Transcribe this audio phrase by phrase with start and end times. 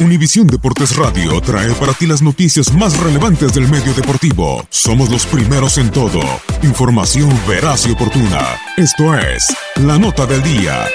[0.00, 4.64] Univisión Deportes Radio trae para ti las noticias más relevantes del medio deportivo.
[4.70, 6.20] Somos los primeros en todo.
[6.62, 8.60] Información veraz y oportuna.
[8.76, 9.44] Esto es
[9.84, 10.86] La Nota del Día.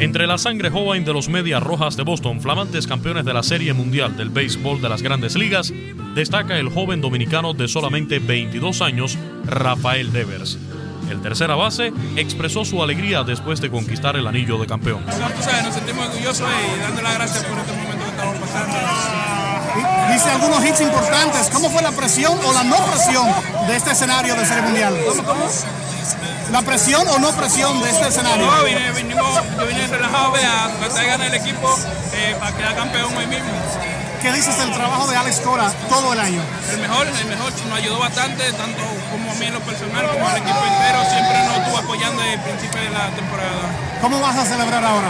[0.00, 3.74] Entre la sangre joven de los Medias Rojas de Boston, flamantes campeones de la Serie
[3.74, 5.72] Mundial del Béisbol de las Grandes Ligas,
[6.16, 10.58] destaca el joven dominicano de solamente 22 años, Rafael Devers.
[11.12, 15.04] El tercera base expresó su alegría después de conquistar el anillo de campeón.
[15.04, 18.36] No, tú sabes, nos sentimos orgullosos y dando las gracias por este momento que estamos
[18.38, 18.76] pasando.
[20.10, 21.50] Dice algunos hits importantes.
[21.52, 23.28] ¿Cómo fue la presión o la no presión
[23.68, 24.96] de este escenario de Serie Mundial?
[25.06, 25.44] ¿Cómo, cómo?
[26.50, 28.46] ¿La presión o no presión de este escenario?
[28.46, 31.78] No, vine, vinimos, yo vine relajado vea, a tratar de ganar el equipo
[32.14, 33.52] eh, para quedar campeón hoy mismo.
[34.22, 36.40] ¿Qué dices del trabajo de Alex Cora todo el año?
[36.70, 40.28] El mejor, el mejor, nos ayudó bastante, tanto como a mí en lo personal, como
[40.28, 43.98] al equipo entero, siempre nos estuvo apoyando desde el principio de la temporada.
[44.00, 45.08] ¿Cómo vas a celebrar ahora?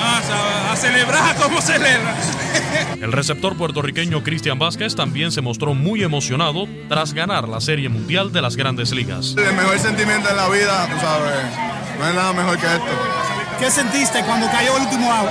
[0.00, 2.14] Ah, a celebrar como celebra.
[3.00, 8.30] El receptor puertorriqueño Cristian Vázquez también se mostró muy emocionado tras ganar la Serie Mundial
[8.30, 9.34] de las Grandes Ligas.
[9.36, 11.34] El mejor sentimiento de la vida, tú sabes,
[11.98, 12.86] no hay nada mejor que esto.
[13.58, 15.30] ¿Qué sentiste cuando cayó el último out?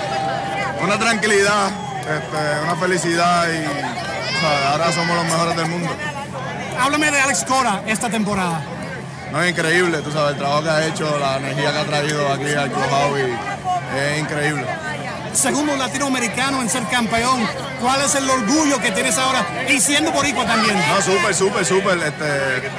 [0.84, 5.90] Una tranquilidad, este, una felicidad y o sea, ahora somos los mejores del mundo.
[6.80, 8.64] Háblame de Alex Cora esta temporada.
[9.32, 12.34] No, es increíble, tú sabes, el trabajo que ha hecho, la energía que ha traído
[12.34, 13.38] aquí al Club Howie,
[13.98, 14.66] es increíble.
[15.34, 17.48] Segundo latinoamericano en ser campeón,
[17.80, 19.46] ¿cuál es el orgullo que tienes ahora?
[19.70, 20.76] Y siendo boricua también.
[20.76, 22.70] No, súper, súper, súper, este,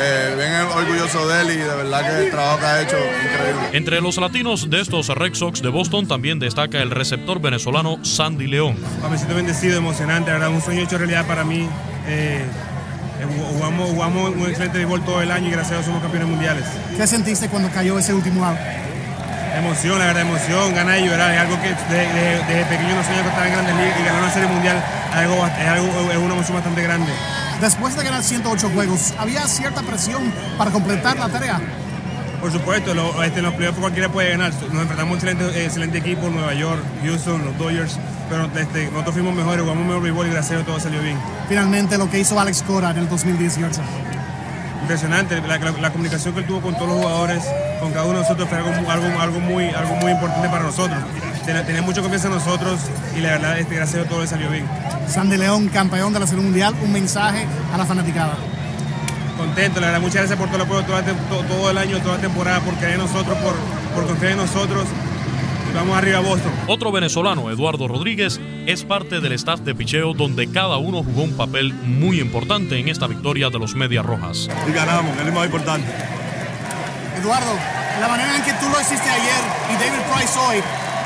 [0.00, 3.68] eh, bien orgulloso de él y de verdad que el trabajo que ha hecho, increíble.
[3.72, 8.46] Entre los latinos de estos Red Sox de Boston también destaca el receptor venezolano Sandy
[8.46, 8.76] León.
[9.10, 10.50] Me siento bendecido, emocionante, ¿verdad?
[10.50, 11.68] un sueño hecho realidad para mí.
[12.06, 12.44] Eh,
[13.52, 16.64] jugamos, jugamos un excelente béisbol todo el año y gracias a Dios somos campeones mundiales.
[16.96, 18.58] ¿Qué sentiste cuando cayó ese último out?
[19.56, 21.34] Emoción, la verdad, emoción, ganar y llorar.
[21.34, 24.22] Es algo que desde, desde pequeño no soñaba que estaba en grandes ligas y ganar
[24.22, 24.76] una serie mundial
[25.10, 27.12] es, algo, es, algo, es una emoción bastante grande.
[27.60, 31.60] Después de ganar 108 juegos, ¿había cierta presión para completar la tarea?
[32.40, 34.52] Por supuesto, lo, este, los playoffs cualquiera puede ganar.
[34.52, 37.98] Nos enfrentamos a un excelente, excelente equipo, Nueva York, Houston, los Dodgers,
[38.30, 41.18] pero este, nosotros fuimos mejores, jugamos mejor béisbol y gracias a Dios todo salió bien.
[41.48, 43.80] Finalmente, lo que hizo Alex Cora en el 2018.
[44.82, 47.42] Impresionante, la, la, la, comunicación que él tuvo con todos los jugadores,
[47.80, 50.98] con cada uno de nosotros fue algo, algo, algo, muy, algo muy importante para nosotros.
[51.44, 52.80] Tenía, tenía mucha confianza en nosotros
[53.16, 54.66] y la verdad, este, gracias a Dios todo le salió bien.
[55.06, 58.36] Sandy León, campeón de la Serie Mundial, un mensaje a la fanaticada.
[59.36, 62.16] Contento, la verdad, muchas gracias por todo el apoyo todo, todo, todo el año, toda
[62.16, 63.54] la temporada, por creer en nosotros, por,
[63.94, 64.84] por confiar en nosotros.
[65.74, 66.50] Vamos arriba a Boston.
[66.66, 71.36] Otro venezolano, Eduardo Rodríguez, es parte del staff de picheo donde cada uno jugó un
[71.36, 74.48] papel muy importante en esta victoria de los Medias Rojas.
[74.68, 75.86] Y ganamos, es lo más importante.
[77.18, 77.52] Eduardo,
[78.00, 80.62] la manera en que tú lo hiciste ayer y David Price hoy,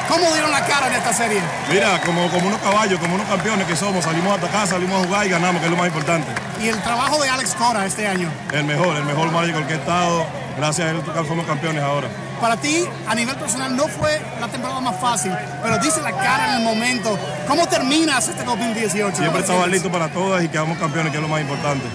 [0.08, 1.40] ¿cómo dieron la cara en esta serie?
[1.70, 5.06] Mira, como, como unos caballos, como unos campeones que somos, salimos a atacar, salimos a
[5.06, 6.28] jugar y ganamos, que es lo más importante.
[6.60, 8.28] y el trabajo de Alex Cora este año.
[8.52, 10.26] El mejor, el mejor manager que he estado.
[10.56, 12.08] Gracias a él somos campeones ahora.
[12.38, 15.32] Para ti, a nivel personal, no fue la temporada más fácil,
[15.62, 17.18] pero dice la cara en el momento.
[17.48, 19.16] ¿Cómo terminas este 2018?
[19.16, 21.86] Siempre estaba listo para todas y quedamos campeones, que es lo más importante.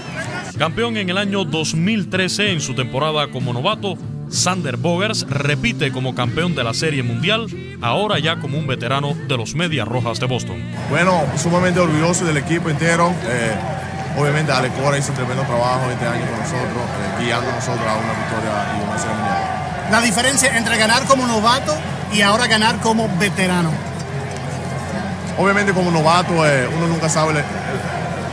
[0.57, 3.95] Campeón en el año 2013 en su temporada como novato,
[4.31, 7.45] Sander Bogers repite como campeón de la Serie Mundial,
[7.79, 10.57] ahora ya como un veterano de los Medias Rojas de Boston.
[10.89, 13.13] Bueno, sumamente orgulloso del equipo entero.
[13.27, 13.55] Eh,
[14.17, 16.83] obviamente Alex Cora hizo un tremendo trabajo este año con nosotros,
[17.21, 19.91] eh, guiando a nosotros a una victoria y una Serie Mundial.
[19.91, 21.75] La diferencia entre ganar como novato
[22.11, 23.69] y ahora ganar como veterano.
[25.37, 27.43] Obviamente como novato eh, uno nunca sabe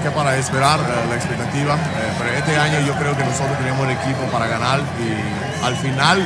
[0.05, 3.87] que para esperar eh, la expectativa, eh, pero este año yo creo que nosotros teníamos
[3.87, 6.23] el equipo para ganar y al final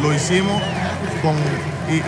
[0.00, 0.62] lo, hicimos
[1.20, 1.36] con,
[1.94, 2.00] y,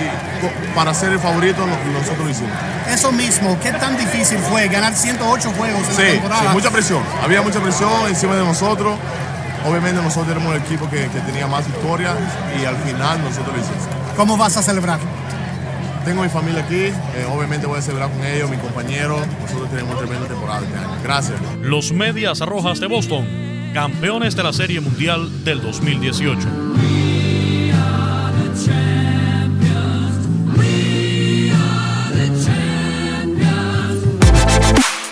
[0.75, 2.53] para ser el favorito nosotros lo hicimos.
[2.89, 6.43] Eso mismo, ¿qué tan difícil fue ganar 108 juegos en sí, la temporada?
[6.43, 8.99] Sí, mucha presión, había mucha presión encima de nosotros.
[9.69, 12.15] Obviamente nosotros éramos el equipo que, que tenía más victorias
[12.59, 13.85] y al final nosotros lo hicimos.
[14.17, 14.99] ¿Cómo vas a celebrar?
[16.05, 19.19] Tengo mi familia aquí, eh, obviamente voy a celebrar con ellos, mi compañero.
[19.43, 20.97] Nosotros tenemos tremenda temporada este año.
[21.03, 21.41] Gracias.
[21.63, 23.27] Los Medias Rojas de Boston,
[23.75, 26.49] campeones de la Serie Mundial del 2018.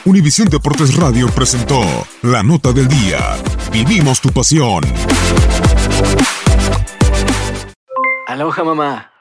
[0.08, 1.82] Univisión Deportes Radio presentó
[2.22, 3.18] la nota del día.
[3.70, 4.82] Vivimos tu pasión.
[8.26, 9.17] Aloha mamá.